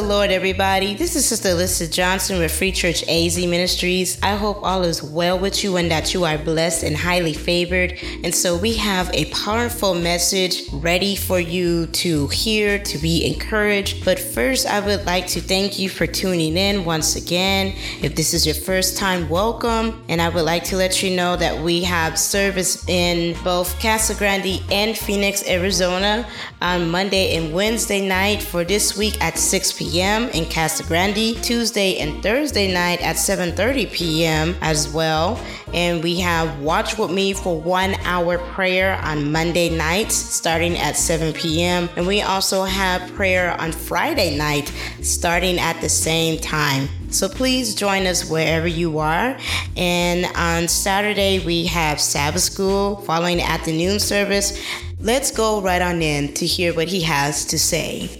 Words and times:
the 0.00 0.06
Lord, 0.06 0.30
everybody. 0.30 0.94
This 0.94 1.14
is 1.14 1.26
Sister 1.26 1.50
Alyssa 1.50 1.90
Johnson 1.90 2.38
with 2.38 2.50
Free 2.50 2.72
Church 2.72 3.06
AZ 3.06 3.36
Ministries. 3.36 4.18
I 4.22 4.34
hope 4.34 4.62
all 4.62 4.82
is 4.82 5.02
well 5.02 5.38
with 5.38 5.62
you 5.62 5.76
and 5.76 5.90
that 5.90 6.14
you 6.14 6.24
are 6.24 6.38
blessed 6.38 6.84
and 6.84 6.96
highly 6.96 7.34
favored. 7.34 7.98
And 8.24 8.34
so 8.34 8.56
we 8.56 8.74
have 8.76 9.10
a 9.12 9.26
powerful 9.26 9.94
message 9.94 10.62
ready 10.72 11.16
for 11.16 11.38
you 11.38 11.86
to 11.88 12.28
hear, 12.28 12.78
to 12.78 12.98
be 12.98 13.26
encouraged. 13.26 14.02
But 14.04 14.18
first, 14.18 14.66
I 14.66 14.80
would 14.80 15.04
like 15.04 15.26
to 15.28 15.40
thank 15.40 15.78
you 15.78 15.90
for 15.90 16.06
tuning 16.06 16.56
in 16.56 16.86
once 16.86 17.16
again. 17.16 17.74
If 18.00 18.14
this 18.14 18.32
is 18.32 18.46
your 18.46 18.54
first 18.54 18.96
time, 18.96 19.28
welcome. 19.28 20.02
And 20.08 20.22
I 20.22 20.30
would 20.30 20.46
like 20.46 20.64
to 20.64 20.76
let 20.76 21.02
you 21.02 21.14
know 21.14 21.36
that 21.36 21.62
we 21.62 21.82
have 21.82 22.18
service 22.18 22.88
in 22.88 23.36
both 23.44 23.78
Casa 23.80 24.14
Grande 24.14 24.62
and 24.70 24.96
Phoenix, 24.96 25.46
Arizona 25.46 26.26
on 26.62 26.90
Monday 26.90 27.36
and 27.36 27.52
Wednesday 27.52 28.06
night 28.06 28.42
for 28.42 28.64
this 28.64 28.96
week 28.96 29.22
at 29.22 29.36
6 29.36 29.74
p.m. 29.74 29.89
in 29.98 30.48
Casa 30.48 30.84
Grande, 30.84 31.36
Tuesday 31.42 31.98
and 31.98 32.22
Thursday 32.22 32.72
night 32.72 33.00
at 33.02 33.16
7:30 33.16 33.90
p.m. 33.92 34.54
as 34.60 34.88
well. 34.88 35.40
And 35.74 36.02
we 36.02 36.20
have 36.20 36.60
Watch 36.60 36.96
with 36.96 37.10
Me 37.10 37.32
for 37.32 37.60
one 37.60 37.94
hour 38.04 38.38
prayer 38.38 39.00
on 39.02 39.32
Monday 39.32 39.68
nights 39.68 40.14
starting 40.14 40.76
at 40.78 40.96
7 40.96 41.32
p.m. 41.32 41.88
And 41.96 42.06
we 42.06 42.22
also 42.22 42.64
have 42.64 43.12
prayer 43.14 43.60
on 43.60 43.72
Friday 43.72 44.36
night 44.36 44.72
starting 45.02 45.58
at 45.58 45.80
the 45.80 45.88
same 45.88 46.38
time. 46.38 46.88
So 47.10 47.28
please 47.28 47.74
join 47.74 48.06
us 48.06 48.30
wherever 48.30 48.68
you 48.68 48.98
are. 48.98 49.36
And 49.76 50.26
on 50.36 50.68
Saturday, 50.68 51.44
we 51.44 51.66
have 51.66 52.00
Sabbath 52.00 52.42
school 52.42 52.96
following 53.02 53.40
afternoon 53.40 53.98
service. 53.98 54.60
Let's 55.00 55.32
go 55.32 55.60
right 55.60 55.82
on 55.82 56.00
in 56.00 56.34
to 56.34 56.46
hear 56.46 56.74
what 56.74 56.88
he 56.88 57.02
has 57.02 57.44
to 57.46 57.58
say. 57.58 58.19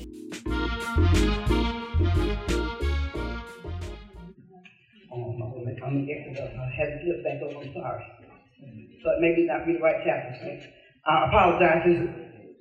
Maybe 9.20 9.46
not 9.46 9.66
be 9.66 9.74
the 9.74 9.80
right 9.80 10.02
chapter. 10.04 10.60
I 11.06 11.26
apologize. 11.28 11.82
It's 11.86 12.10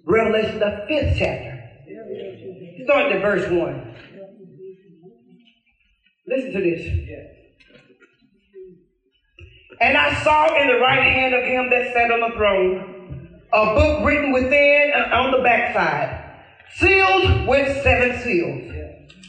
Revelation, 0.05 0.59
the 0.59 0.85
fifth 0.87 1.15
chapter. 1.17 1.55
Starting 2.83 3.13
at 3.13 3.21
verse 3.21 3.49
one. 3.51 3.95
Listen 6.27 6.53
to 6.53 6.61
this. 6.61 6.81
And 9.81 9.97
I 9.97 10.13
saw 10.23 10.61
in 10.61 10.67
the 10.67 10.79
right 10.79 11.01
hand 11.01 11.33
of 11.33 11.43
him 11.43 11.69
that 11.69 11.93
sat 11.93 12.11
on 12.11 12.29
the 12.29 12.35
throne 12.35 12.89
a 13.51 13.73
book 13.73 14.05
written 14.05 14.31
within 14.31 14.91
and 14.93 15.11
on 15.13 15.31
the 15.31 15.39
backside, 15.39 16.43
sealed 16.75 17.47
with 17.47 17.81
seven 17.81 18.19
seals. 18.21 18.71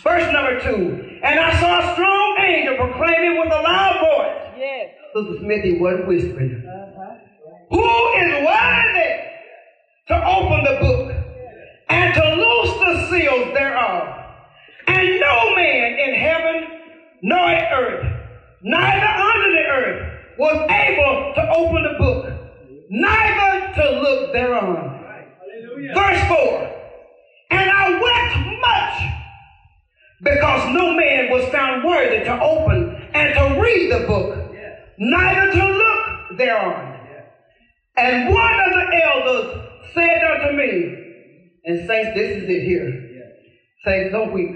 Verse 0.02 0.30
number 0.32 0.60
two. 0.60 1.18
And 1.22 1.40
I 1.40 1.58
saw 1.60 1.78
a 1.78 1.94
strong 1.94 2.36
angel 2.40 2.76
proclaiming 2.76 3.38
with 3.38 3.52
a 3.52 3.62
loud 3.62 4.00
voice. 4.00 4.58
Yes. 4.58 4.94
Sister 5.14 5.38
Smithy 5.40 5.78
wasn't 5.78 6.06
whispering. 6.06 6.64
Uh-huh. 6.66 7.14
Who 7.70 7.82
is 8.18 8.46
worthy 8.46 9.12
to 10.08 10.26
open 10.26 10.64
the 10.64 10.78
book 10.80 11.12
and 11.88 12.14
to 12.14 12.34
loose 12.34 12.78
the 12.78 13.08
seals 13.10 13.54
thereof? 13.54 14.16
And 14.86 15.20
no 15.20 15.54
man 15.56 15.98
in 15.98 16.14
heaven 16.14 16.80
nor 17.22 17.50
in 17.50 17.64
earth, 17.72 18.06
neither 18.62 19.06
under 19.06 19.52
the 19.52 19.66
earth, 19.68 20.20
was 20.38 20.70
able 20.70 21.34
to 21.34 21.50
open 21.56 21.82
the 21.82 21.98
book, 21.98 22.32
neither 22.88 23.74
to 23.74 24.00
look 24.00 24.32
thereon. 24.32 25.04
Verse 25.94 26.28
4. 26.28 26.76
And 27.50 27.70
I 27.70 28.00
wept 28.00 28.36
much 28.60 29.10
because 30.22 30.74
no 30.74 30.94
man 30.94 31.30
was 31.30 31.44
found 31.52 31.84
worthy 31.84 32.24
to 32.24 32.40
open 32.40 32.96
and 33.14 33.34
to 33.34 33.60
read 33.60 33.92
the 33.92 34.06
book, 34.06 34.39
neither 35.00 35.52
to 35.52 35.64
look 35.64 36.38
thereon. 36.38 36.98
And 37.96 38.32
one 38.32 38.60
of 38.60 38.72
the 38.72 39.02
elders 39.04 39.68
said 39.94 40.22
unto 40.22 40.56
me, 40.56 40.96
and 41.64 41.86
saints, 41.86 42.10
this 42.14 42.42
is 42.42 42.48
it 42.48 42.62
here. 42.64 43.32
Saints, 43.84 44.12
don't 44.12 44.32
weep. 44.32 44.54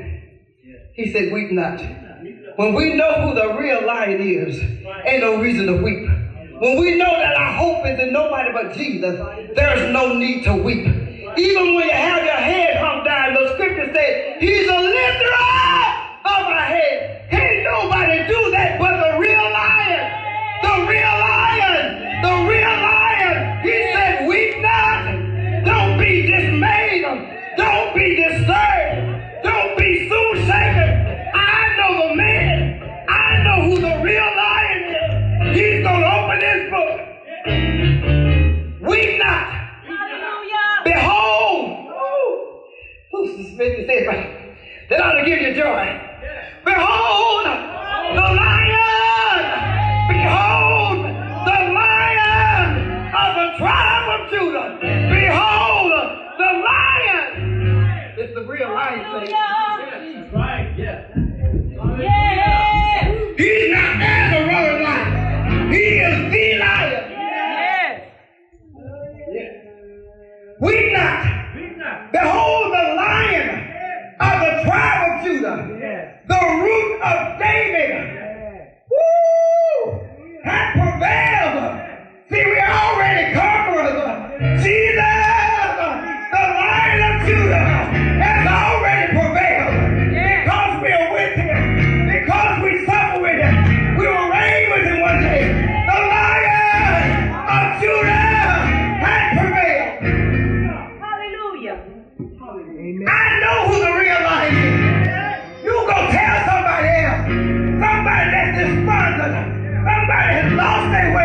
He 0.95 1.13
said, 1.13 1.33
weep 1.33 1.51
not. 1.51 1.81
When 2.57 2.75
we 2.75 2.95
know 2.95 3.29
who 3.29 3.35
the 3.35 3.55
real 3.55 3.85
lion 3.87 4.21
is, 4.21 4.61
ain't 5.05 5.23
no 5.23 5.41
reason 5.41 5.67
to 5.67 5.83
weep. 5.83 6.09
When 6.61 6.79
we 6.79 6.97
know 6.97 7.11
that 7.19 7.37
our 7.37 7.53
hope 7.55 7.87
is 7.87 7.99
in 7.99 8.13
nobody 8.13 8.53
but 8.53 8.75
Jesus, 8.75 9.19
there's 9.57 9.93
no 9.93 10.15
need 10.15 10.45
to 10.45 10.55
weep. 10.55 10.87
Even 11.37 11.75
when 11.75 11.85
you 11.87 11.93
have 11.93 12.25
your 12.25 12.37
head 12.37 12.77
hung 12.77 13.05
down, 13.05 13.35
the 13.35 13.55
scripture 13.55 13.93
says, 13.93 14.37
He's 14.41 14.69
a 14.69 14.79
lifter 14.79 15.35
be 26.15 26.23
dismayed. 26.31 27.03
Don't 27.57 27.95
be 27.95 28.15
disturbed. 28.15 29.43
Don't 29.43 29.77
be 29.77 30.09
soon 30.09 30.37
shaken. 30.47 30.93
I 31.35 31.77
know 31.77 32.09
the 32.09 32.15
man. 32.15 32.83
I 33.09 33.43
know 33.43 33.59
who 33.69 33.75
the 33.81 33.95
real 34.01 34.31
lion 34.43 34.83
is. 34.95 35.57
He's 35.57 35.83
going 35.83 36.03
to 36.03 36.11
open 36.19 36.39
this 36.39 36.71
book. 36.71 36.95
Weep 38.89 39.19
not. 39.19 39.51
Smith 43.55 43.87
said, 43.87 44.07
that 44.91 45.01
ought 45.01 45.13
to 45.13 45.25
give 45.25 45.41
you 45.41 45.55
joy. 45.55 46.04
Lion! 58.73 59.01
It's 59.01 59.11
the 59.13 59.21
real 59.21 59.33
lion 59.33 60.01
thing. 60.01 60.33
Right, 60.33 60.69
yeah. 60.79 60.99
Yeah! 61.99 63.35
He's 63.37 63.71
not 63.73 64.01
as 64.01 64.33
a 64.33 64.41
roaring 64.49 64.83
lion. 64.85 65.73
He 65.73 65.83
is 65.99 66.33
the 66.33 66.59
lion. 66.59 67.11
Yes. 67.11 68.13
Yeah. 69.33 69.51
We 70.61 70.93
not. 70.93 72.13
Behold 72.13 72.44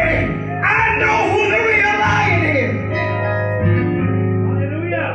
I 0.10 0.98
know 1.00 1.18
who 1.32 1.42
the 1.50 1.60
real 1.70 1.94
lion 2.00 2.42
is. 2.56 2.74
Hallelujah. 4.44 5.14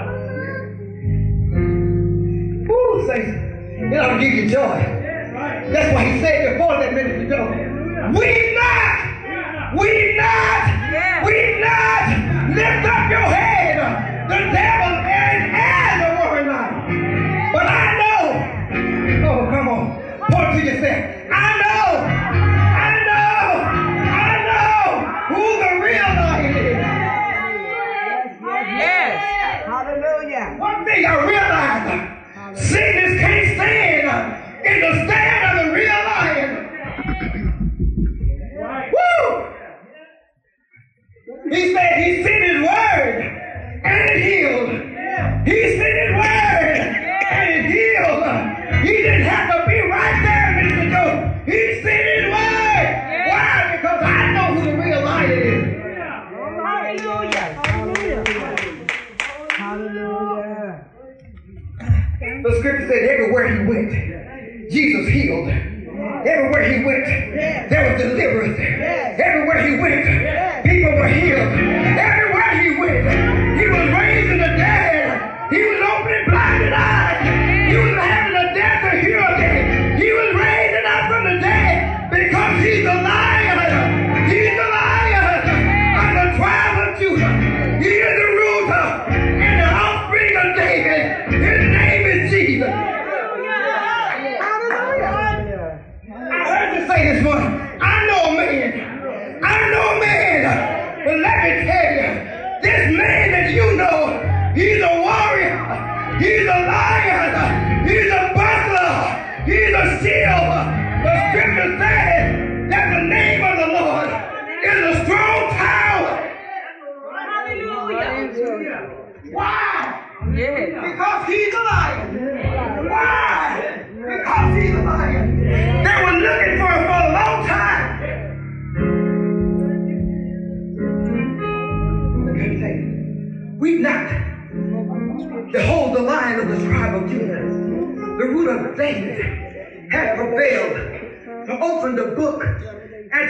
It 3.92 3.98
ought 3.98 4.14
to 4.14 4.20
give 4.20 4.34
you 4.34 4.46
joy. 4.50 4.78
That's 5.72 5.92
what 5.94 6.04
he 6.06 6.20
said 6.20 6.52
before 6.52 6.76
that 6.78 6.92
minute 6.94 7.20
ago. 7.26 7.40
Weep 8.18 8.54
not! 8.54 8.96
Weep 9.78 10.16
not! 10.16 10.62
Weep 11.24 11.58
not! 11.60 12.04
Lift 12.54 12.86
up 12.86 13.10
your 13.10 13.26
head! 13.34 13.76
The 14.28 14.38
devil 14.52 14.83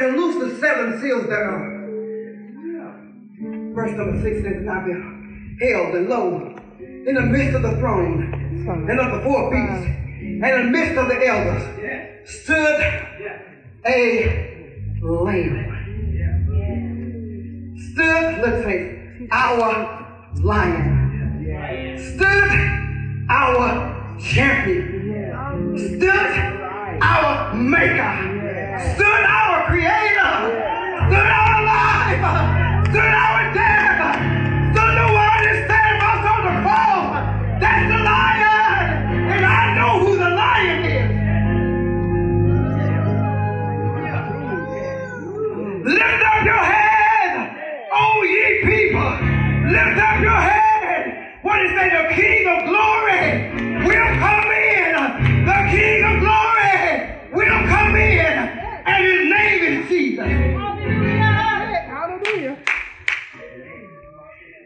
and 0.05 0.17
loose 0.17 0.37
the 0.37 0.61
seven 0.61 1.01
seals 1.01 1.27
thereof. 1.27 1.71
Verse 3.75 3.97
number 3.97 4.23
16 4.23 4.47
and 4.47 4.71
I 4.71 4.85
beheld 5.59 5.95
and 5.95 6.09
lo, 6.09 6.55
in 6.79 7.15
the 7.15 7.23
midst 7.23 7.57
of 7.57 7.63
the 7.63 7.77
throne 7.79 8.33
and 8.89 9.01
of 9.01 9.13
the 9.13 9.21
four 9.25 9.51
beasts, 9.51 9.87
and 9.87 10.45
in 10.45 10.67
the 10.67 10.71
midst 10.71 10.97
of 10.99 11.09
the 11.09 11.27
elders, 11.27 11.63
stood 12.25 12.81
a 13.87 14.95
lamb. 15.03 15.71
Stood, 17.93 18.41
let's 18.43 18.65
say, 18.65 19.29
our 19.31 20.31
lion. 20.43 21.01
Stood 22.17 22.51
our 23.31 24.19
champion. 24.21 25.77
Stood 25.77 26.33
our 27.03 27.55
maker. 27.55 28.44
Stood 28.75 29.07
our 29.07 29.67
creator. 29.69 30.35
Stood 31.07 31.31
our 31.31 31.65
life. 31.65 32.91
Stood 32.91 33.15
our 33.15 33.44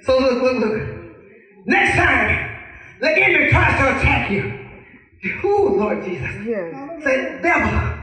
So 0.08 0.18
look, 0.18 0.42
look, 0.42 0.64
look. 0.64 0.80
Next 1.66 1.94
time, 1.98 2.56
the 2.98 3.10
enemy 3.10 3.50
tries 3.50 3.76
to 3.76 3.98
attack 3.98 4.30
you. 4.30 4.58
Oh, 5.44 5.74
Lord 5.76 6.02
Jesus. 6.02 6.30
Yes. 6.46 7.04
Say, 7.04 7.38
devil. 7.42 7.98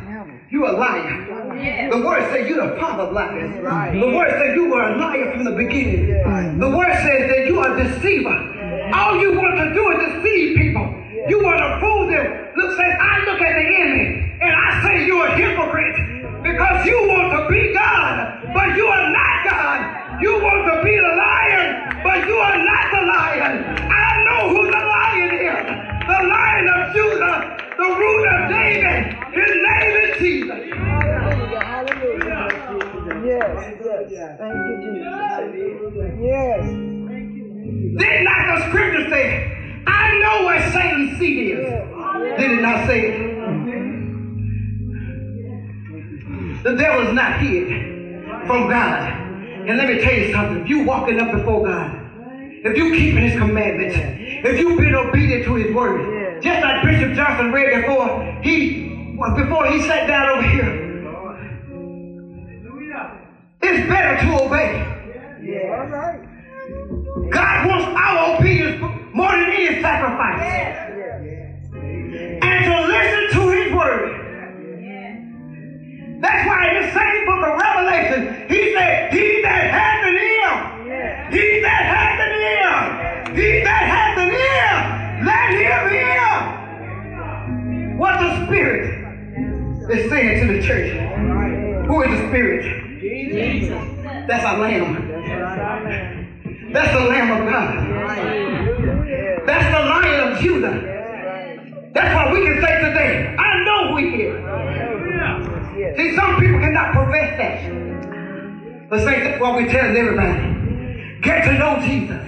You 0.52 0.66
are 0.66 0.76
a 0.76 0.78
liar. 0.78 1.58
Yes. 1.58 1.92
The 1.92 2.06
word 2.06 2.22
says 2.32 2.48
you're 2.48 2.70
the 2.70 2.80
father 2.80 3.10
of 3.10 3.14
liars. 3.14 3.52
The 3.56 4.08
word 4.16 4.30
says 4.38 4.54
you 4.54 4.70
were 4.70 4.84
a 4.84 4.98
liar 5.00 5.34
from 5.34 5.46
the 5.46 5.58
beginning. 5.58 6.10
Yes. 6.10 6.60
The 6.60 6.70
word 6.70 6.94
says 6.94 7.26
that 7.26 7.48
you 7.48 7.58
are 7.60 7.76
a 7.76 7.84
deceiver. 7.84 8.38
Yes. 8.54 8.94
All 8.94 9.20
you 9.20 9.34
want 9.34 9.58
to 9.58 9.74
do 9.74 9.84
is 9.98 9.98
deceive 10.14 10.58
people. 10.58 10.86
Yes. 11.10 11.26
You 11.32 11.44
want 11.44 11.58
to 11.58 11.80
fool 11.82 12.06
them. 12.06 12.54
Look, 12.56 12.78
says 12.78 12.94
I 13.02 13.26
look 13.26 13.42
at 13.42 13.54
the 13.58 13.66
enemy 13.82 14.38
and 14.46 14.54
I 14.54 14.84
say 14.84 15.08
you're 15.08 15.26
a 15.26 15.36
hypocrite 15.36 15.98
because 16.46 16.86
you 16.86 17.02
want 17.10 17.34
to 17.34 17.50
be 17.50 17.74
God, 17.74 18.54
but 18.54 18.78
you 18.78 18.86
are 18.86 19.10
not 19.10 19.36
God. 19.50 20.22
You 20.22 20.32
want 20.40 20.64
to 20.72 20.76
be 20.80 20.96
the 20.96 21.14
lion, 21.18 21.65
but 22.16 22.28
you 22.28 22.38
are 22.38 22.58
not 22.64 22.92
the 22.92 23.02
lion. 23.06 23.56
I 23.92 24.24
know 24.24 24.50
who 24.50 24.62
the 24.72 24.84
lion 24.96 25.32
is. 25.36 25.66
The 26.08 26.20
lion 26.28 26.68
of 26.70 26.94
Judah, 26.96 27.58
the 27.78 27.88
root 28.00 28.26
of 28.32 28.42
David. 28.52 29.04
His 29.34 29.52
name 29.68 29.94
is 30.04 30.12
Jesus. 30.20 30.62
Hallelujah. 30.76 31.60
Hallelujah. 31.60 32.48
Yes. 33.26 33.48
Yes. 34.10 34.38
Thank 34.40 34.56
you, 34.56 34.76
Jesus. 34.82 36.12
Yes. 36.22 36.64
Did 37.98 38.24
not 38.24 38.42
the 38.48 38.70
scripture 38.70 39.10
say, 39.10 39.84
I 39.88 40.20
know 40.20 40.46
where 40.46 40.72
Satan's 40.72 41.20
seat 41.20 41.52
is? 41.52 41.66
Did 42.40 42.52
it 42.52 42.62
not 42.62 42.88
say 42.88 43.00
it? 43.12 43.36
The 46.64 46.76
devil's 46.76 47.14
not 47.14 47.40
hid 47.42 47.68
from 48.48 48.70
God. 48.70 49.12
And 49.68 49.78
let 49.78 49.88
me 49.90 50.00
tell 50.02 50.14
you 50.14 50.32
something. 50.32 50.62
If 50.62 50.70
you 50.70 50.84
walking 50.86 51.20
up 51.20 51.32
before 51.32 51.66
God, 51.66 52.05
if 52.66 52.76
you 52.78 52.96
keeping 52.96 53.30
his 53.30 53.38
commandments, 53.38 53.96
if 53.96 54.60
you've 54.60 54.78
been 54.78 54.96
obedient 54.96 55.46
to 55.46 55.54
his 55.54 55.74
word, 55.74 56.42
just 56.42 56.62
like 56.64 56.84
Bishop 56.84 57.14
Johnson 57.14 57.52
read 57.52 57.82
before 57.82 58.42
he 58.42 59.16
before 59.36 59.68
he 59.68 59.82
sat 59.84 60.08
down 60.08 60.30
over 60.30 60.48
here. 60.48 60.86
It's 63.62 63.88
better 63.90 64.26
to 64.26 64.44
obey. 64.44 64.82
All 65.70 65.86
right. 65.88 66.22
God 67.32 67.68
wants 67.68 67.86
our 67.86 68.36
obedience 68.36 68.82
more 69.14 69.32
than 69.32 69.50
any 69.50 69.82
sacrifice. 69.82 70.42
And 72.42 72.66
to 72.66 72.88
listen 72.88 73.42
to 73.42 73.50
his 73.50 73.74
word. 73.74 74.26
That's 76.22 76.48
why 76.48 76.70
in 76.70 76.82
the 76.82 76.94
same 76.94 77.26
book 77.26 77.46
of 77.46 77.58
Revelation, 77.60 78.50
he 78.50 78.74
said, 78.74 79.14
He 79.14 79.35
is 89.98 90.10
saying 90.10 90.48
to 90.48 90.54
the 90.54 90.62
church. 90.62 90.92
Who 91.88 92.02
is 92.04 92.10
the 92.10 92.28
Spirit? 92.28 93.00
Jesus. 93.00 93.72
That's 94.28 94.44
our 94.46 94.58
Lamb. 94.60 95.12
That's 96.74 96.92
the 96.94 97.06
Lamb 97.06 97.32
of 97.32 97.52
God. 97.52 99.48
That's 99.48 99.66
the 99.66 99.82
Lion 99.90 100.32
of 100.32 100.40
Judah. 100.40 101.92
That's 101.94 102.14
why 102.14 102.34
we 102.34 102.46
can 102.46 102.62
say 102.62 102.90
today, 102.90 103.36
I 103.38 103.64
know 103.64 103.94
we 103.96 104.12
here. 104.12 104.36
See, 105.96 106.16
some 106.16 106.40
people 106.40 106.60
cannot 106.60 106.94
profess 106.94 107.38
that. 107.38 108.90
But 108.90 109.00
say 109.00 109.24
that's 109.24 109.40
what 109.40 109.56
we 109.58 109.66
tell 109.66 109.86
everybody. 109.86 111.20
Get 111.22 111.46
to 111.46 111.54
know 111.54 111.80
Jesus. 111.82 112.22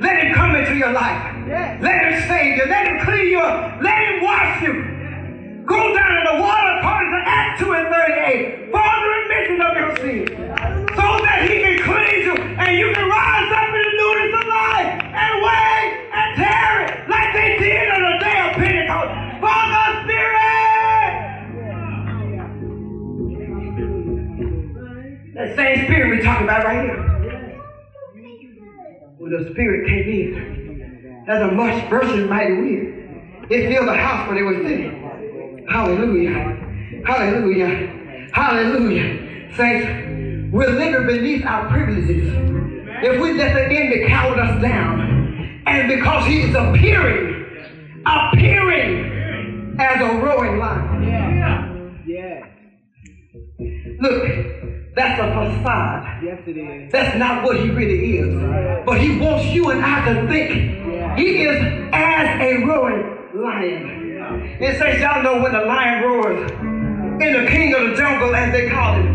Let 0.00 0.22
him 0.22 0.34
come 0.34 0.54
into 0.54 0.76
your 0.76 0.92
life. 0.92 1.34
Let 1.48 2.12
him 2.12 2.28
save 2.28 2.56
you. 2.56 2.66
Let 2.66 2.86
him 2.86 3.04
clean 3.04 3.28
you 3.28 3.40
up. 3.40 3.82
Let 3.82 3.98
him 3.98 4.22
wash 4.22 4.62
you. 4.62 5.64
Go 5.66 5.94
down 5.94 6.03
Two 7.58 7.72
and 7.72 7.88
38. 7.88 8.72
Father, 8.72 9.10
admission 9.22 9.60
of 9.62 9.76
your 9.76 9.96
sin, 9.98 10.26
so 10.26 11.06
that 11.22 11.38
he 11.46 11.62
can 11.62 11.78
cleanse 11.84 12.24
you 12.26 12.34
and 12.34 12.78
you 12.78 12.92
can 12.92 13.08
rise 13.08 13.52
up 13.52 13.68
in 13.70 13.82
the 13.82 13.94
newness 13.94 14.34
of 14.42 14.46
life 14.50 14.90
and 15.14 15.32
wait 15.38 15.88
and 16.10 16.28
tarry 16.34 16.90
like 17.06 17.30
they 17.32 17.58
did 17.62 17.90
on 17.94 18.02
the 18.02 18.18
day 18.18 18.38
of 18.42 18.56
Pentecost. 18.58 19.10
Father, 19.40 20.02
Spirit! 20.02 20.54
That 25.34 25.54
same 25.54 25.84
spirit 25.86 26.08
we're 26.10 26.24
talking 26.24 26.44
about 26.44 26.64
right 26.64 26.82
here. 26.84 27.00
Well, 29.18 29.30
the 29.30 29.50
spirit 29.52 29.88
came 29.88 30.08
in. 30.10 31.24
That's 31.26 31.42
a 31.42 31.54
much 31.54 31.88
version 31.88 32.28
mighty 32.28 32.54
wind. 32.54 33.46
It 33.48 33.68
filled 33.70 33.88
the 33.88 33.94
house 33.94 34.26
where 34.28 34.36
they 34.36 34.42
were 34.42 34.62
sitting. 34.62 35.66
Hallelujah. 35.70 36.53
Hallelujah. 37.04 38.30
Hallelujah. 38.32 39.52
Saints, 39.56 40.52
we're 40.52 40.70
living 40.70 41.06
beneath 41.06 41.44
our 41.44 41.68
privileges. 41.68 42.32
If 43.02 43.20
we 43.20 43.34
let 43.34 43.52
the 43.54 43.64
enemy 43.64 44.06
count 44.08 44.40
us 44.40 44.62
down, 44.62 45.62
and 45.66 45.88
because 45.88 46.26
he 46.26 46.42
is 46.42 46.54
appearing, 46.54 47.44
appearing 48.06 49.76
as 49.78 50.00
a 50.00 50.18
roaring 50.18 50.58
lion. 50.58 52.02
Yeah. 52.06 52.46
Look, 54.00 54.94
that's 54.94 55.20
a 55.20 55.26
facade. 55.26 56.22
Yes, 56.22 56.40
it 56.46 56.56
is. 56.56 56.92
That's 56.92 57.18
not 57.18 57.44
what 57.44 57.60
he 57.60 57.70
really 57.70 58.18
is. 58.18 58.84
But 58.86 59.00
he 59.00 59.18
wants 59.18 59.46
you 59.46 59.70
and 59.70 59.84
I 59.84 60.14
to 60.14 60.28
think 60.28 61.18
he 61.18 61.42
is 61.42 61.90
as 61.92 62.40
a 62.40 62.64
roaring 62.64 63.42
lion. 63.42 64.56
It 64.60 64.78
says, 64.78 65.00
y'all 65.00 65.22
know 65.22 65.42
when 65.42 65.52
the 65.52 65.60
lion 65.60 66.02
roars 66.04 66.73
in 67.20 67.44
the 67.44 67.50
king 67.50 67.74
of 67.74 67.90
the 67.90 67.96
jungle, 67.96 68.34
as 68.34 68.52
they 68.52 68.68
call 68.68 68.98
it, 68.98 69.06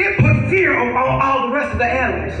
it 0.00 0.18
put 0.18 0.50
fear 0.50 0.76
on 0.76 0.96
all, 0.96 1.20
all 1.20 1.48
the 1.48 1.54
rest 1.54 1.72
of 1.72 1.78
the 1.78 1.84
animals. 1.84 2.36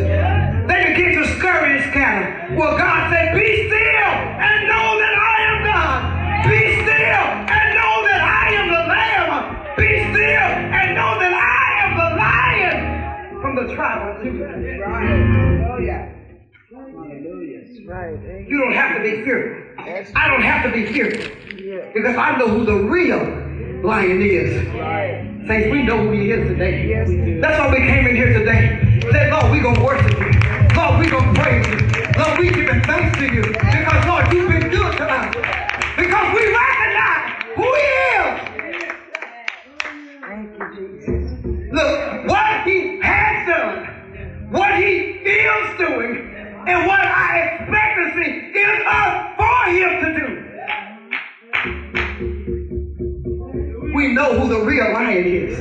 They 0.68 0.92
begin 0.92 1.22
to 1.22 1.28
scurry 1.38 1.78
and 1.78 1.90
scatter. 1.90 2.56
Well, 2.56 2.76
God 2.76 3.10
said, 3.12 3.34
Be 3.34 3.68
still 3.68 3.78
and 3.78 4.68
know 4.68 4.98
that 4.98 5.14
I 5.14 5.36
am 5.46 5.56
God. 5.64 6.50
Be 6.50 6.60
still 6.82 7.26
and 7.54 7.66
know 7.78 7.94
that 8.10 8.22
I 8.22 8.54
am 8.58 8.66
the 8.68 8.84
Lamb. 8.90 9.76
Be 9.76 9.90
still 10.10 10.48
and 10.74 10.94
know 10.96 11.18
that 11.20 11.34
I 11.34 11.66
am 11.84 11.92
the 11.94 12.10
lion 12.18 13.40
from 13.40 13.54
the 13.54 13.74
tribe 13.74 14.16
of 14.16 14.22
Judah. 14.24 14.48
Hallelujah. 14.48 16.12
Hallelujah. 16.74 17.60
Right. 17.86 18.48
You 18.48 18.58
don't 18.58 18.72
have 18.72 18.96
to 18.96 19.02
be 19.02 19.22
fearful. 19.22 19.62
I 20.16 20.28
don't 20.28 20.42
have 20.42 20.64
to 20.64 20.72
be 20.72 20.86
fearful 20.86 21.34
because 21.94 22.16
I 22.16 22.36
know 22.36 22.48
who 22.48 22.64
the 22.64 22.74
real 22.76 23.43
lion 23.84 24.22
is. 24.22 24.66
Right. 24.74 25.44
Saints, 25.46 25.70
we 25.70 25.82
know 25.82 25.98
who 25.98 26.12
he 26.12 26.30
is 26.30 26.48
today. 26.48 26.88
Yes. 26.88 27.08
That's 27.42 27.58
why 27.58 27.70
we 27.70 27.86
came 27.86 28.06
in 28.06 28.16
here 28.16 28.32
today. 28.32 29.00
Say, 29.12 29.30
Lord, 29.30 29.50
we're 29.50 29.62
gonna 29.62 29.84
worship 29.84 30.18
you. 30.18 30.32
Lord, 30.74 31.00
we're 31.00 31.10
gonna 31.10 31.34
praise 31.34 31.66
you. 31.68 31.78
Lord, 32.16 32.38
we 32.38 32.48
giving 32.48 32.82
thanks 32.84 33.18
to 33.18 33.26
you 33.26 33.42
because 33.42 34.06
Lord, 34.06 34.32
you've 34.32 34.48
been 34.48 34.70
good 34.70 34.96
to 34.96 35.04
us. 35.04 35.34
Because 35.96 36.34
we 36.34 36.42
recognize 36.48 37.44
who 37.56 37.68
he 37.76 37.90
is. 38.16 38.64
Thank 40.22 40.58
you, 40.58 40.66
Jesus. 40.74 41.44
Look, 41.72 42.26
what 42.26 42.64
he 42.64 43.00
has 43.02 43.46
done, 43.46 44.48
what 44.50 44.74
he 44.76 45.20
is 45.28 45.78
doing, 45.78 46.34
and 46.66 46.86
what 46.86 47.00
I 47.00 47.60
expect 47.60 47.96
to 48.00 48.24
see 48.24 48.58
is 48.58 48.82
up 48.86 49.36
for 49.36 49.70
him 49.70 50.04
to 50.04 50.20
do. 50.20 50.43
We 54.04 54.12
know 54.12 54.38
who 54.38 54.48
the 54.50 54.60
real 54.66 54.92
lion 54.92 55.24
is. 55.24 55.56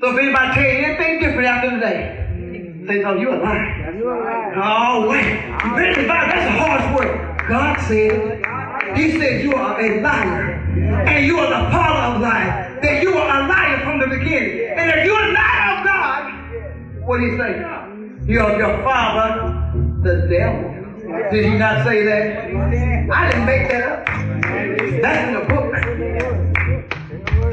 So 0.00 0.12
if 0.12 0.18
anybody 0.22 0.54
tell 0.54 0.62
you 0.62 0.78
anything 0.78 1.18
different 1.18 1.48
after 1.48 1.70
today, 1.70 2.86
say, 2.86 3.00
no, 3.02 3.14
you're 3.16 3.34
a 3.34 3.42
liar. 3.42 4.54
Oh, 4.62 5.08
wait. 5.10 5.26
Really, 5.74 6.06
that's 6.06 6.46
a 6.46 6.52
harsh 6.52 6.96
word. 6.96 7.48
God 7.48 7.80
said, 7.88 8.96
He 8.96 9.18
said 9.18 9.42
you 9.42 9.54
are 9.54 9.80
a 9.80 10.00
liar. 10.00 10.52
And 11.08 11.26
you 11.26 11.40
are 11.40 11.48
the 11.48 11.70
father 11.72 12.14
of 12.14 12.20
lies. 12.22 12.80
That 12.82 13.02
you 13.02 13.12
are 13.14 13.42
a 13.42 13.48
liar 13.48 13.80
from 13.82 13.98
the 13.98 14.06
beginning. 14.06 14.68
And 14.76 15.00
if 15.00 15.04
you're 15.04 15.32
not 15.32 15.78
of 15.78 15.84
God, 15.84 17.06
what 17.08 17.18
do 17.18 17.24
you 17.24 17.36
say? 17.36 18.32
You're 18.32 18.56
your 18.56 18.84
father, 18.84 19.72
the 20.04 20.28
devil. 20.28 20.69
Did 21.32 21.44
He 21.44 21.58
not 21.58 21.84
say 21.84 22.04
that? 22.04 23.10
I 23.10 23.30
didn't 23.30 23.46
make 23.46 23.68
that 23.70 23.82
up. 23.82 24.06
That's 25.02 25.28
in 25.28 25.34
the 25.34 25.40
book. 25.48 25.74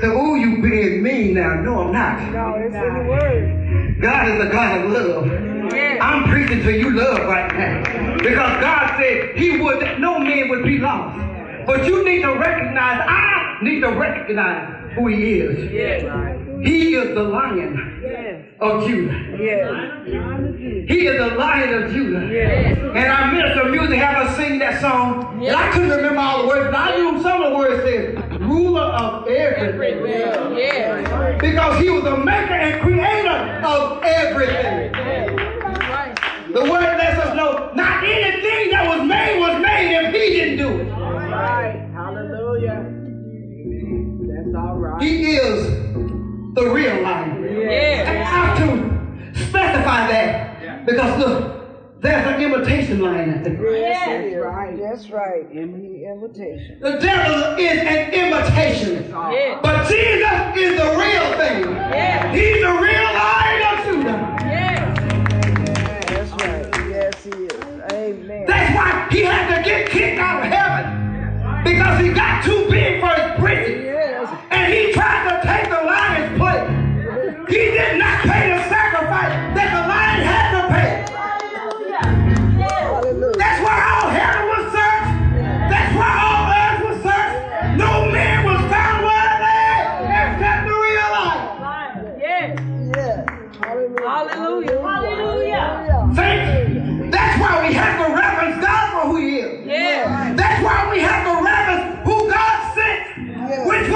So, 0.02 0.14
oh, 0.16 0.36
you 0.36 0.62
being 0.62 1.02
mean 1.02 1.34
now. 1.34 1.56
No, 1.62 1.84
I'm 1.84 1.92
not. 1.92 2.32
No, 2.32 2.56
it's 2.56 2.76
in 2.76 2.94
the 2.94 3.10
word. 3.10 4.02
God 4.02 4.28
is 4.28 4.46
a 4.46 4.52
God 4.52 4.82
of 4.82 4.92
love. 4.92 5.48
I'm 6.02 6.30
preaching 6.30 6.62
to 6.64 6.72
you 6.78 6.92
love 6.92 7.20
right 7.28 7.52
now. 7.52 8.18
Because 8.18 8.62
God 8.62 8.98
said 9.00 9.36
he 9.36 9.60
would 9.60 10.00
no 10.00 10.20
man 10.20 10.50
would 10.50 10.64
be 10.64 10.78
lost. 10.78 11.18
But 11.66 11.86
you 11.86 12.06
need 12.06 12.22
to 12.22 12.34
recognize, 12.34 13.02
I 13.08 13.58
need 13.64 13.82
to 13.82 13.90
recognize 13.90 14.94
who 14.96 15.08
he 15.08 15.40
is. 15.40 15.72
He 16.64 16.96
is 16.96 17.16
the 17.16 17.24
lion 17.24 17.97
Yes. 18.38 18.48
of 18.60 18.88
Judah. 18.88 19.38
Yes. 19.40 20.90
He 20.90 21.08
is 21.08 21.18
the 21.18 21.36
lion 21.36 21.84
of 21.84 21.92
Judah. 21.92 22.28
Yes. 22.32 22.78
And 22.78 23.12
our 23.12 23.32
minister 23.32 23.62
of 23.62 23.72
music 23.72 23.98
have 24.00 24.28
us 24.28 24.36
sing 24.36 24.60
that 24.60 24.82
song. 24.82 25.44
And 25.46 25.56
I 25.56 25.72
couldn't 25.72 25.90
remember 25.90 26.20
all 26.20 26.42
the 26.44 26.48
words, 26.48 26.72
but 26.72 26.80
I 26.80 26.98
knew 26.98 27.22
some 27.22 27.42
of 27.42 27.52
the 27.52 27.58
words 27.58 27.84
said, 27.84 28.42
ruler 28.42 28.82
of 28.82 29.28
everything. 29.28 30.58
Yes. 30.58 31.42
Because 31.42 31.82
he 31.82 31.90
was 31.90 32.04
the 32.04 32.18
maker 32.18 32.54
and 32.54 32.82
creator 32.82 33.66
of 33.66 34.04
everything. 34.04 34.94
The 36.54 36.62
word 36.64 36.98
lets 36.98 37.20
us 37.20 37.36
know 37.36 37.72
not 37.76 38.04
anything 38.04 38.72
that 38.72 38.88
was 38.88 39.08
made 39.08 39.40
was 39.40 39.62
made 39.62 39.94
if 39.96 40.14
he 40.14 40.40
didn't 40.40 40.58
do 40.58 40.80
it. 40.82 40.86
Right. 40.94 41.90
Hallelujah. 41.94 42.94
That's 44.28 44.56
all 44.56 44.78
right. 44.78 45.02
He 45.02 45.36
is 45.36 45.87
the 46.58 46.70
real 46.72 47.02
lion. 47.04 47.44
Yes. 47.44 48.08
I 48.08 48.14
have 48.14 48.58
to 48.58 49.36
specify 49.46 50.08
that 50.08 50.86
because 50.86 51.20
look, 51.20 52.02
there's 52.02 52.28
an 52.28 52.42
imitation 52.42 53.02
lion 53.02 53.36
out 53.38 53.44
there. 53.44 53.78
Yes, 53.78 54.06
that's 54.34 54.44
right. 54.44 54.78
That's 54.80 55.10
right. 55.12 55.52
In 55.52 55.82
the 55.82 56.06
invitation. 56.06 56.80
The 56.80 56.98
devil 57.00 57.58
is 57.58 57.80
an 57.80 58.14
imitation, 58.14 59.04
Yeah. 59.10 59.60
but 59.62 59.88
Jesus 59.88 60.58
is 60.58 60.78
the 60.80 60.90
real 60.98 61.07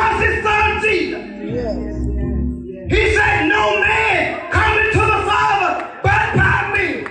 was 0.01 0.23
his 0.23 0.43
son 0.43 0.81
Jesus. 0.81 1.23
Yes. 1.43 2.91
He 2.91 3.15
said, 3.15 3.47
No 3.47 3.79
man 3.81 4.51
come 4.51 4.77
into 4.79 4.99
the 4.99 5.21
Father 5.29 5.99
but 6.03 6.35
by 6.35 6.73
me. 6.75 7.05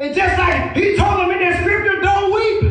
And 0.00 0.14
just 0.14 0.38
like 0.38 0.76
he 0.76 0.96
told 0.96 1.20
them 1.20 1.30
in 1.30 1.50
the 1.50 1.56
scripture, 1.60 2.00
don't 2.00 2.32
weep. 2.34 2.62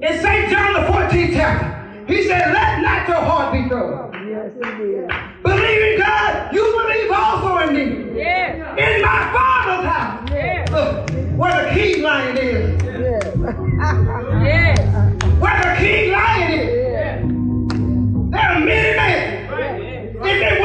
In 0.00 0.20
St. 0.20 0.50
John 0.50 0.72
the 0.74 0.80
14th 0.80 1.32
chapter, 1.32 2.12
he 2.12 2.24
said, 2.24 2.52
Let 2.52 2.82
not 2.82 3.08
your 3.08 3.20
heart 3.20 3.52
be 3.52 3.68
troubled. 3.68 4.14
Yes, 4.28 4.52
did. 4.54 5.33
Believe 5.44 5.82
in 5.82 5.98
God, 6.00 6.54
you 6.54 6.62
believe 6.62 7.10
also 7.10 7.58
in 7.58 7.74
me. 7.74 8.18
Yeah. 8.18 8.74
In 8.76 9.02
my 9.02 9.32
Father's 9.34 9.86
house. 9.86 10.30
Yeah. 10.32 10.64
Look, 10.72 11.10
where 11.38 11.68
the 11.68 11.74
king 11.78 12.02
lion 12.02 12.36
is. 12.38 12.82
Yeah. 12.82 13.34
Where 15.40 15.58
the 15.58 15.76
king 15.78 16.12
lion 16.12 16.52
is. 16.52 16.74
Yes. 16.74 17.22
There 18.30 18.40
are 18.40 18.60
many 18.60 18.96
men. 18.96 19.44
If 20.26 20.52
it 20.52 20.60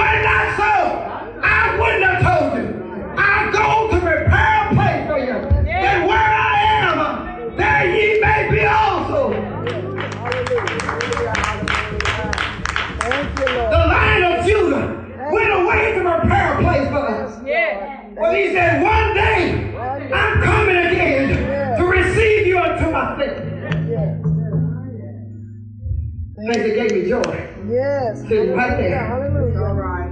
Sitting 28.29 28.55
right 28.55 28.77
there. 28.77 29.07
Hallelujah. 29.07 29.59
All 29.59 29.73
right. 29.73 30.11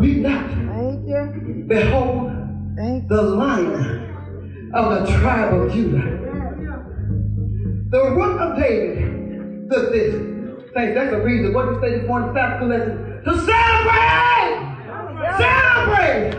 Weep 0.00 0.18
not. 0.18 0.48
Thank 0.48 1.06
you. 1.06 1.64
Behold, 1.68 2.32
the 3.08 3.22
lion 3.22 4.72
of 4.74 5.06
the 5.06 5.12
tribe 5.12 5.52
of 5.52 5.70
Judah. 5.70 6.18
The 7.90 8.10
root 8.12 8.38
of 8.38 8.58
David. 8.58 9.68
Look 9.68 9.92
this. 9.92 10.14
Saints, 10.74 10.94
that's 10.94 11.10
the 11.10 11.20
reason. 11.20 11.52
What 11.52 11.66
you 11.66 11.78
say 11.82 11.98
this 11.98 12.06
morning, 12.06 12.32
Sabbath 12.34 12.68
lesson? 12.68 13.22
To 13.24 13.32
celebrate! 13.44 14.56
Celebrate! 15.36 16.37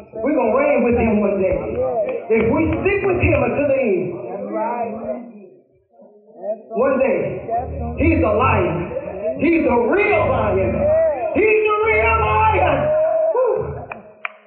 We're 0.00 0.32
going 0.32 0.52
to 0.52 0.56
reign 0.56 0.80
with 0.84 0.96
him 0.96 1.20
one 1.20 1.36
day. 1.44 1.56
If 2.32 2.44
we 2.48 2.60
stick 2.80 3.00
with 3.04 3.20
him 3.20 3.38
until 3.44 3.68
the 3.68 3.80
end, 3.84 4.16
one 6.72 6.96
day, 6.98 7.20
he's 8.00 8.20
a 8.24 8.32
lion. 8.32 8.76
He's 9.44 9.64
a 9.68 9.78
real 9.92 10.22
lion. 10.32 10.72
He's 11.36 11.62
a 11.68 11.76
real 11.84 12.16
lion. 12.16 12.76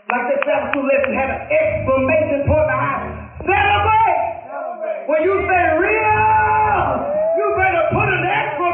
Like 0.10 0.26
the 0.30 0.38
Sabbath 0.42 0.74
lesson 0.74 1.14
had 1.14 1.30
an 1.30 1.42
exclamation 1.54 2.40
point 2.50 2.68
behind. 2.70 3.14
Celebrate! 3.46 4.22
When 5.06 5.22
you 5.22 5.36
say 5.46 5.64
real, 5.78 6.82
you 7.38 7.46
better 7.62 7.86
put 7.94 8.08
an 8.10 8.26
exclamation 8.26 8.73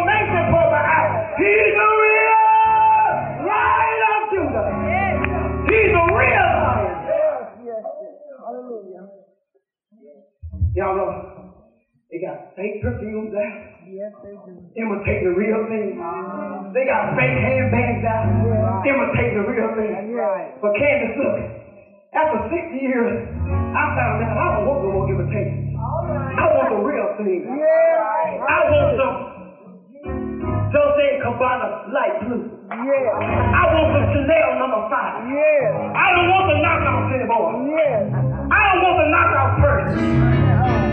fake 13.31 14.13
perfumes 14.17 14.61
out. 14.65 14.77
Imitating 14.77 15.25
the 15.29 15.35
real 15.37 15.61
thing. 15.69 15.97
They 16.73 16.85
got 16.85 17.13
fake 17.17 17.37
handbags 17.37 18.03
out. 18.05 18.27
Imitating 18.85 19.37
the 19.41 19.47
real 19.47 19.69
thing. 19.77 19.93
But 20.61 20.71
Candace, 20.77 21.15
look, 21.17 21.37
after 22.13 22.39
60 22.49 22.77
years, 22.81 23.15
I 23.73 23.83
found 23.93 24.17
out 24.25 24.33
I 24.33 24.45
don't 24.57 24.65
want 24.65 24.79
no 24.83 24.89
more 24.93 25.05
imitation. 25.09 25.77
I 25.77 26.45
want 26.57 26.69
the 26.73 26.81
real 26.81 27.09
thing. 27.21 27.45
I 27.49 28.59
want 28.69 28.89
some 28.97 29.29
and 30.99 31.23
Gabbana 31.23 31.91
light 31.91 32.15
blue. 32.27 32.45
Yeah. 32.69 32.75
I 32.77 33.63
want 33.73 33.87
some 33.95 34.07
Chanel 34.13 34.49
number 34.59 34.81
five. 34.89 35.25
Yeah. 35.27 35.95
I 35.95 36.07
don't 36.15 36.29
want 36.29 36.45
the 36.47 36.57
knockoffs 36.61 37.11
anymore. 37.15 37.51
Yeah. 37.65 38.13
I 38.51 38.61
don't 38.69 38.81
want 38.83 38.97
the 38.99 39.07
knockout 39.09 39.51
purse. 39.59 39.91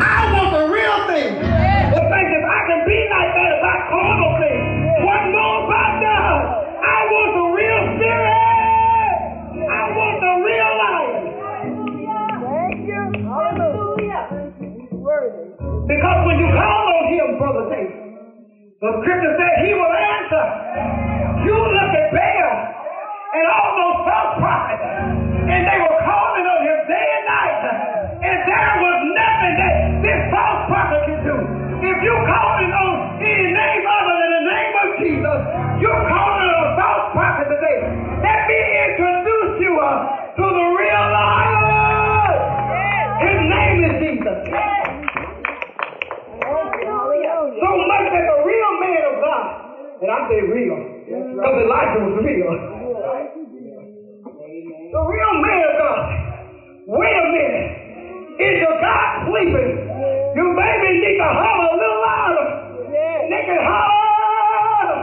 I 0.01 0.19
want 0.33 0.51
the 0.57 0.65
real 0.73 0.99
thing. 1.07 1.66
The 18.87 19.03
scripture 19.03 19.35
said 19.35 19.67
he 19.67 19.75
will 19.75 20.06
I 50.17 50.25
say 50.33 50.41
real, 50.49 50.81
because 51.05 51.57
Elijah 51.61 52.01
was 52.09 52.17
real. 52.25 52.49
The 54.89 55.03
real 55.13 55.35
man 55.45 55.61
of 55.61 55.75
God. 55.77 56.01
Wait 56.89 57.17
a 57.21 57.27
minute. 57.37 57.69
Is 58.41 58.55
your 58.65 58.77
God 58.81 59.29
sleeping? 59.29 59.77
You 60.33 60.45
maybe 60.57 60.89
need 61.05 61.21
to 61.21 61.29
holler 61.29 61.69
a 61.69 61.77
little 61.77 62.01
louder. 62.01 62.49
They 63.29 63.43
can 63.45 63.61
holler 63.61 64.97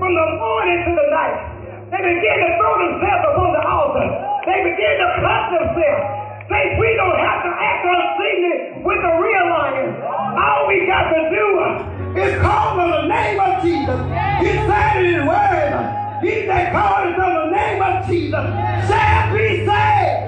from 0.00 0.12
the 0.16 0.26
morning 0.40 0.78
to 0.88 0.92
the 0.96 1.06
night. 1.12 1.36
They 1.92 2.00
begin 2.08 2.36
to 2.40 2.48
throw 2.56 2.72
themselves 2.88 3.24
upon 3.28 3.48
the 3.52 3.62
altar. 3.68 4.06
They 4.48 4.58
begin 4.64 4.94
to 4.96 5.08
cut 5.20 5.42
themselves. 5.52 6.17
Say, 6.48 6.80
we 6.80 6.88
don't 6.96 7.18
have 7.20 7.44
to 7.44 7.50
act 7.52 7.84
unseemly 7.84 8.80
with 8.80 9.00
the 9.04 9.12
real 9.20 9.46
lion. 9.52 10.00
All 10.00 10.66
we 10.66 10.86
got 10.86 11.12
to 11.12 11.28
do 11.28 11.46
is 12.20 12.40
call 12.40 12.80
on 12.80 12.88
the 12.88 13.04
name 13.06 13.38
of 13.38 13.62
Jesus. 13.62 14.00
He 14.40 14.56
said 14.64 14.96
it 14.96 15.12
in 15.12 15.26
word. 15.28 15.76
He 16.24 16.46
said, 16.48 16.72
call 16.72 17.04
it 17.04 17.20
on 17.20 17.32
the 17.36 17.50
name 17.54 17.82
of 17.82 18.06
Jesus. 18.08 18.44
Shall 18.88 19.28
be 19.36 19.60
saved. 19.68 20.24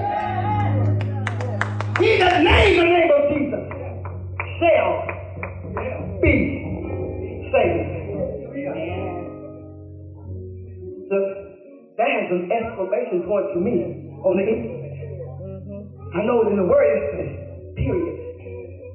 He 1.97 2.17
that 2.17 2.43
named 2.43 2.77
the 2.77 2.85
name 2.85 3.11
of 3.17 3.21
Jesus 3.33 3.63
shall 4.61 4.93
be 6.21 6.33
saved. 7.49 8.01
So 11.09 11.17
that 11.97 12.07
has 12.07 12.29
an 12.29 12.51
exclamation 12.51 13.23
point 13.27 13.47
to 13.53 13.59
me 13.59 13.73
on 14.23 14.37
the 14.37 14.43
end. 14.45 14.80
I 16.11 16.19
know 16.27 16.43
it 16.43 16.51
in 16.51 16.57
the 16.59 16.67
word 16.67 16.99
says, 17.15 17.31
period. 17.79 18.15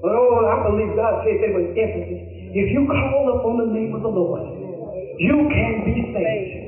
But 0.05 0.13
oh, 0.13 0.45
I 0.53 0.69
believe 0.69 0.93
God 0.93 1.25
said 1.25 1.41
there 1.41 1.57
was 1.57 1.73
emphasis. 1.73 2.21
If 2.53 2.67
you 2.77 2.85
call 2.85 3.41
upon 3.41 3.57
the 3.65 3.73
name 3.73 3.97
of 3.97 4.05
the 4.05 4.13
Lord, 4.13 4.45
you 5.17 5.49
can 5.49 5.75
be 5.89 5.97
saved. 6.13 6.67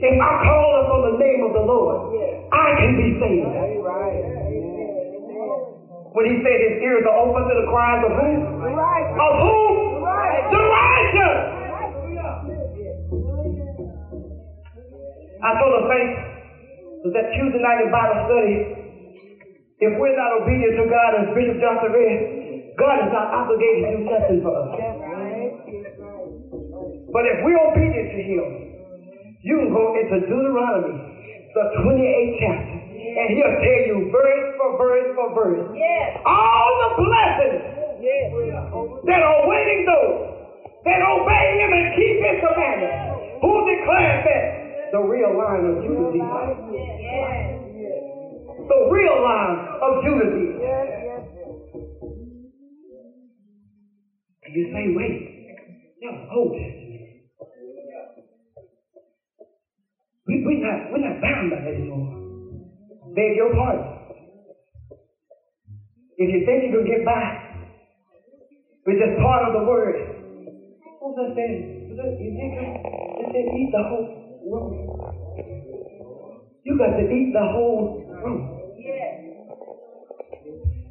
If 0.00 0.14
I 0.14 0.32
call 0.46 0.70
upon 0.86 1.00
the 1.10 1.16
name 1.18 1.42
of 1.42 1.52
the 1.58 1.64
Lord, 1.66 2.14
I 2.54 2.66
can 2.78 2.92
be 2.94 3.18
saved. 3.18 3.50
When 6.14 6.24
he 6.30 6.42
said 6.42 6.56
his 6.70 6.82
ears 6.82 7.02
are 7.06 7.18
open 7.26 7.50
to 7.50 7.54
the 7.54 7.66
cries 7.66 8.02
of 8.06 8.14
who? 8.14 8.30
Of 8.46 9.32
who? 9.42 9.58
The 10.54 10.62
righteous. 10.70 11.38
I 15.42 15.50
told 15.58 15.72
the 15.82 15.84
faith 15.90 16.14
was 17.02 17.12
that 17.16 17.32
Tuesday 17.32 17.62
night 17.62 17.80
in 17.80 17.88
Bible 17.90 18.28
study, 18.28 18.79
if 19.80 19.92
we're 19.96 20.16
not 20.16 20.44
obedient 20.44 20.76
to 20.76 20.84
God, 20.92 21.10
as 21.16 21.26
Bishop 21.32 21.56
Johnson 21.56 21.90
read, 21.92 22.76
God 22.76 23.00
is 23.00 23.10
not 23.12 23.32
obligated 23.32 23.80
to 23.80 23.90
do 23.96 24.04
nothing 24.04 24.40
for 24.44 24.52
us. 24.52 24.76
But 27.12 27.24
if 27.26 27.36
we're 27.42 27.58
obedient 27.58 28.08
to 28.12 28.20
Him, 28.20 28.44
you 29.40 29.56
can 29.56 29.72
go 29.72 29.96
into 29.96 30.20
Deuteronomy, 30.28 31.00
the 31.56 31.64
28th 31.80 32.40
chapter, 32.44 32.76
and 32.76 33.26
He'll 33.32 33.56
tell 33.56 33.80
you 33.88 33.96
verse 34.12 34.48
for 34.60 34.76
verse 34.76 35.08
for 35.16 35.28
verse 35.34 35.64
all 36.28 36.70
the 36.84 36.90
blessings 37.00 37.64
that 39.08 39.20
are 39.24 39.40
waiting 39.48 39.88
those 39.88 40.28
that 40.84 41.00
obey 41.00 41.46
Him 41.56 41.70
and 41.72 41.86
keep 41.96 42.16
His 42.20 42.36
commandments. 42.44 43.40
Who 43.40 43.52
declares 43.64 44.20
that? 44.28 44.44
The 44.92 45.00
real 45.00 45.32
line 45.36 45.64
of 45.64 45.80
Judah. 45.84 47.59
The 48.70 48.86
real 48.86 49.18
line 49.18 49.58
of 49.82 49.98
Judah. 50.06 50.30
And 54.46 54.54
you 54.54 54.64
say, 54.70 54.94
wait, 54.94 55.26
that 56.00 56.12
was 56.14 56.30
Old 56.30 56.54
Testament. 56.54 57.26
We, 60.26 60.46
we're, 60.46 60.62
not, 60.62 60.92
we're 60.92 61.02
not 61.02 61.18
bound 61.18 61.50
by 61.50 61.58
that 61.66 61.74
anymore. 61.74 62.14
Beg 63.10 63.34
your 63.34 63.50
pardon. 63.58 63.90
If 66.16 66.30
you 66.30 66.46
think 66.46 66.62
you 66.62 66.70
can 66.70 66.86
get 66.86 67.02
by 67.04 67.26
with 68.86 69.02
just 69.02 69.18
part 69.18 69.50
of 69.50 69.52
the 69.52 69.66
word, 69.66 69.98
what 71.00 71.10
was 71.10 71.18
that 71.18 71.34
saying? 71.34 71.90
You 71.90 71.96
think 72.38 72.54
it 72.54 73.26
said 73.34 73.50
eat 73.50 73.70
the 73.74 73.82
whole 73.82 74.06
room? 74.46 74.70
You 76.62 76.78
got 76.78 76.94
to 76.94 77.02
eat 77.02 77.32
the 77.32 77.46
whole 77.50 77.98
room. 78.22 78.59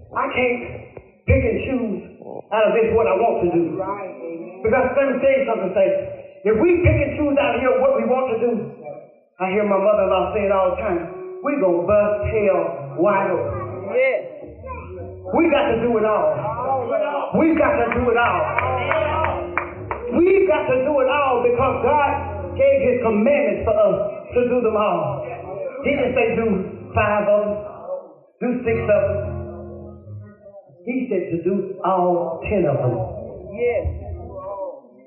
I 0.09 0.25
can't 0.33 0.61
pick 1.29 1.41
and 1.45 1.57
choose 1.69 2.01
out 2.49 2.65
of 2.69 2.73
this 2.73 2.89
what 2.97 3.05
I 3.05 3.13
want 3.13 3.45
to 3.45 3.49
do. 3.53 3.77
Because 4.65 4.85
let 4.97 5.05
me 5.13 5.15
tell 5.21 5.35
you 5.37 5.45
something, 5.45 5.71
say, 5.77 5.87
if 6.49 6.55
we 6.57 6.81
pick 6.81 6.97
and 6.97 7.11
choose 7.19 7.37
out 7.37 7.55
of 7.55 7.61
here 7.61 7.77
what 7.77 7.93
we 7.93 8.09
want 8.09 8.33
to 8.33 8.37
do, 8.41 8.51
I 9.39 9.53
hear 9.53 9.63
my 9.63 9.77
mother-in-law 9.77 10.33
say 10.33 10.49
it 10.49 10.51
all 10.51 10.75
the 10.75 10.79
time. 10.81 11.01
We 11.45 11.55
gonna 11.61 11.87
bust 11.87 12.27
hell 12.27 12.99
wide 12.99 13.31
open. 13.31 13.95
Yes. 13.95 14.39
We 15.31 15.47
got 15.53 15.71
to 15.71 15.77
do 15.79 15.93
it 15.95 16.05
all. 16.09 16.33
We've 17.37 17.55
got 17.57 17.77
to 17.77 17.87
do 17.93 18.03
it 18.09 18.17
all. 18.17 18.41
We've 20.17 20.47
got 20.49 20.65
to 20.73 20.77
do 20.83 20.93
it 20.99 21.07
all 21.07 21.45
because 21.45 21.75
God 21.85 22.11
gave 22.57 22.77
His 22.81 22.97
commandments 23.05 23.61
for 23.63 23.77
us 23.77 23.97
to 24.33 24.39
do 24.49 24.57
them 24.59 24.75
all. 24.75 25.23
He 25.85 25.91
didn't 25.95 26.17
say 26.17 26.35
do 26.35 26.47
five 26.97 27.29
of 27.29 27.45
them, 27.45 27.61
do 28.41 28.49
six 28.65 28.77
of 28.89 29.01
them. 29.05 29.28
He 30.85 31.07
said 31.11 31.31
to 31.35 31.37
do 31.43 31.79
all 31.83 32.39
ten 32.47 32.63
of 32.65 32.77
them. 32.79 32.95
Yes. 33.51 33.83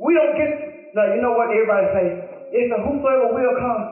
We 0.03 0.11
don't 0.13 0.35
get 0.37 0.51
now. 0.95 1.09
You 1.15 1.23
know 1.23 1.33
what 1.33 1.49
everybody 1.49 1.87
say? 1.97 2.07
It's 2.53 2.69
a 2.69 2.79
whosoever 2.85 3.33
will 3.33 3.55
come. 3.57 3.83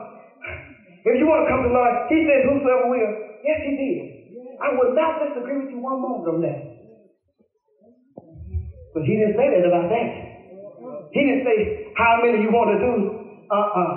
If 1.01 1.17
you 1.17 1.25
want 1.25 1.45
to 1.45 1.49
come 1.49 1.65
to 1.65 1.71
Lord, 1.73 1.93
He 2.13 2.21
said 2.29 2.45
whosoever 2.45 2.85
will. 2.93 3.11
Yes, 3.41 3.59
He 3.65 3.73
did. 3.73 3.97
I 4.61 4.77
would 4.77 4.93
not 4.93 5.17
disagree 5.25 5.65
with 5.65 5.73
you 5.73 5.81
one 5.81 5.97
moment 5.97 6.29
on 6.29 6.37
that. 6.45 6.59
But 8.93 9.01
He 9.03 9.17
didn't 9.17 9.33
say 9.33 9.49
that 9.49 9.65
about 9.65 9.89
that. 9.89 10.09
He 11.11 11.19
didn't 11.25 11.43
say 11.43 11.57
how 11.97 12.21
many 12.21 12.45
you 12.45 12.53
want 12.53 12.69
to 12.71 12.79
do. 12.79 12.93
Uh-uh. 13.49 13.91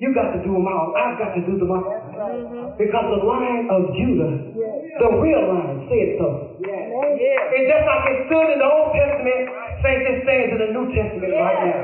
You 0.00 0.10
got 0.14 0.32
to 0.34 0.42
do 0.42 0.50
them 0.56 0.66
all. 0.66 0.90
I've 0.96 1.18
got 1.20 1.34
to 1.36 1.42
do 1.46 1.54
them 1.58 1.70
all. 1.70 1.86
Mm-hmm. 2.22 2.78
Because 2.78 3.06
the 3.10 3.20
line 3.26 3.66
of 3.66 3.90
Judah, 3.98 4.32
the 5.02 5.10
real 5.18 5.42
line, 5.50 5.90
said 5.90 6.08
so. 6.22 6.56
Yes. 6.62 6.86
And 6.94 7.64
just 7.66 7.82
like 7.82 8.04
it 8.14 8.18
stood 8.30 8.48
in 8.54 8.58
the 8.62 8.68
Old 8.68 8.94
Testament, 8.94 9.42
same 9.82 9.98
thing 10.06 10.16
stands 10.22 10.50
in 10.54 10.58
the 10.62 10.70
New 10.70 10.86
Testament 10.94 11.32
right 11.34 11.58
now. 11.66 11.82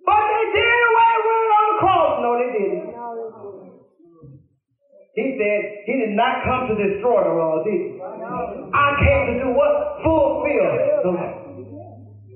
But 0.00 0.22
they 0.24 0.46
did 0.56 0.80
away 0.90 1.12
with 1.20 1.38
it 1.44 1.52
on 1.52 1.64
the 1.68 1.76
cross. 1.78 2.12
No, 2.24 2.30
they 2.40 2.50
didn't. 2.56 2.88
He 5.10 5.36
said 5.36 5.60
he 5.84 5.94
did 6.06 6.14
not 6.16 6.46
come 6.46 6.70
to 6.70 6.74
destroy 6.78 7.20
the 7.26 7.34
law, 7.34 7.60
did 7.66 7.76
he? 7.76 8.00
I 8.00 8.86
came 9.04 9.22
to 9.26 9.34
do 9.44 9.48
what? 9.52 10.00
Fulfill 10.00 10.70
the 11.04 11.10
law. 11.12 11.30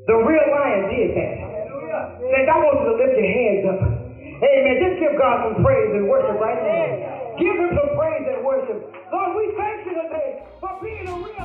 The 0.05 0.17
real 0.21 0.47
lion 0.53 0.93
did 0.93 1.17
that. 1.17 1.35
Saints, 2.21 2.51
I 2.51 2.57
want 2.61 2.83
you 2.83 2.93
to 2.93 2.97
lift 3.01 3.17
your 3.17 3.31
hands 3.31 3.65
up. 3.73 3.94
Amen. 4.45 4.77
Just 4.77 5.01
give 5.01 5.17
God 5.17 5.49
some 5.49 5.65
praise 5.65 5.91
and 5.97 6.05
worship 6.09 6.37
right 6.37 6.61
now. 6.61 7.41
Give 7.41 7.57
him 7.57 7.73
some 7.73 7.97
praise 7.97 8.27
and 8.29 8.45
worship. 8.45 8.79
Lord, 9.13 9.31
we 9.37 9.57
thank 9.57 9.89
you 9.89 9.95
today 10.05 10.45
for 10.61 10.77
being 10.85 11.09
a 11.09 11.17
real 11.17 11.44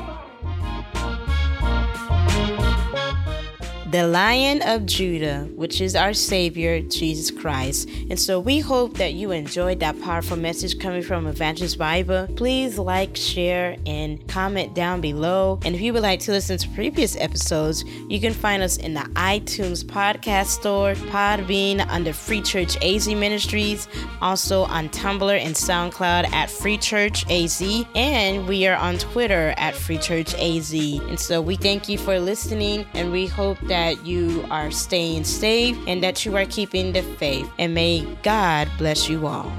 the 3.92 4.08
Lion 4.08 4.62
of 4.62 4.86
Judah, 4.86 5.48
which 5.56 5.82
is 5.82 5.96
our 5.96 6.14
Savior, 6.14 6.80
Jesus 6.80 7.32
Christ. 7.32 7.90
And 8.10 8.20
so 8.20 8.40
we 8.40 8.60
hope 8.60 8.98
that 8.98 9.14
you 9.14 9.32
enjoyed 9.32 9.80
that 9.80 10.00
powerful 10.02 10.38
message 10.38 10.80
coming 10.80 11.02
from 11.02 11.26
Evangelist 11.26 11.80
Bible. 11.80 12.28
Please 12.36 12.78
like, 12.78 13.16
share, 13.16 13.78
and 13.88 14.28
comment 14.28 14.76
down 14.76 15.02
below. 15.02 15.60
And 15.66 15.74
if 15.74 15.82
you 15.82 15.92
would 15.94 16.04
like 16.04 16.20
to 16.22 16.32
listen 16.32 16.60
to 16.60 16.70
previous 16.70 17.16
episodes, 17.16 17.84
you 18.10 18.20
can 18.20 18.32
find 18.32 18.62
us 18.62 18.78
in 18.78 18.94
the 18.94 19.10
iTunes 19.16 19.84
podcast 19.84 20.48
store, 20.48 20.94
Podbean 20.94 21.84
under 21.90 22.14
Free 22.14 22.44
Church 22.44 22.78
AZ 22.84 23.08
Ministries, 23.08 23.88
also 24.22 24.66
on 24.66 24.90
Tumblr 24.90 25.32
and 25.32 25.56
SoundCloud 25.56 26.32
at 26.32 26.52
Free 26.52 26.78
Church 26.78 27.28
AZ, 27.32 27.60
and 27.96 28.48
we 28.48 28.68
are 28.68 28.78
on 28.78 29.00
Twitter 29.00 29.56
at 29.58 29.74
Free 29.74 29.98
Church 29.98 30.36
AZ. 30.36 30.72
And 30.74 31.20
so 31.20 31.42
we 31.42 31.56
thank 31.56 31.90
you 31.90 31.98
for 31.98 32.20
listening, 32.20 32.86
and 32.94 33.12
we 33.12 33.26
hope 33.26 33.58
that 33.80 34.06
you 34.06 34.46
are 34.52 34.70
staying 34.72 35.24
safe 35.24 35.78
and 35.88 36.04
that 36.04 36.26
you 36.26 36.36
are 36.36 36.46
keeping 36.46 36.92
the 36.92 37.02
faith. 37.02 37.50
And 37.58 37.74
may 37.74 38.02
God 38.24 38.70
bless 38.78 39.08
you 39.08 39.26
all. 39.26 39.50